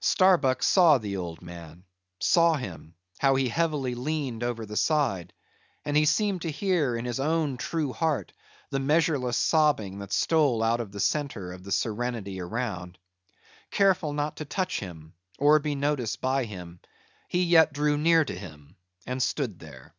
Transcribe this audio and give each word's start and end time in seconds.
Starbuck 0.00 0.62
saw 0.62 0.98
the 0.98 1.16
old 1.16 1.40
man; 1.40 1.84
saw 2.18 2.52
him, 2.56 2.92
how 3.16 3.34
he 3.34 3.48
heavily 3.48 3.94
leaned 3.94 4.44
over 4.44 4.66
the 4.66 4.76
side; 4.76 5.32
and 5.86 5.96
he 5.96 6.04
seemed 6.04 6.42
to 6.42 6.50
hear 6.50 6.94
in 6.94 7.06
his 7.06 7.18
own 7.18 7.56
true 7.56 7.94
heart 7.94 8.34
the 8.68 8.78
measureless 8.78 9.38
sobbing 9.38 9.98
that 10.00 10.12
stole 10.12 10.62
out 10.62 10.80
of 10.80 10.92
the 10.92 11.00
centre 11.00 11.50
of 11.50 11.62
the 11.64 11.72
serenity 11.72 12.42
around. 12.42 12.98
Careful 13.70 14.12
not 14.12 14.36
to 14.36 14.44
touch 14.44 14.80
him, 14.80 15.14
or 15.38 15.58
be 15.60 15.74
noticed 15.74 16.20
by 16.20 16.44
him, 16.44 16.80
he 17.26 17.42
yet 17.44 17.72
drew 17.72 17.96
near 17.96 18.22
to 18.22 18.34
him, 18.38 18.76
and 19.06 19.22
stood 19.22 19.60
there. 19.60 19.94